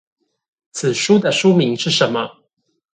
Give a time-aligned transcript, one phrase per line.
[0.71, 2.31] 此書的書名是什麼？